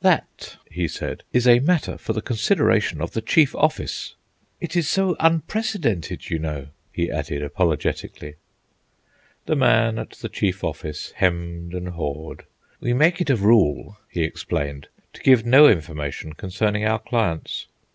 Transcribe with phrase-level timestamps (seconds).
[0.00, 4.14] "That," he said, "is a matter for the consideration of the Chief Office."
[4.58, 8.36] "It is so unprecedented, you know," he added apologetically.
[9.44, 12.44] The man at the Chief Office hemmed and hawed.
[12.80, 17.66] "We make it a rule," he explained, "to give no information concerning our clients."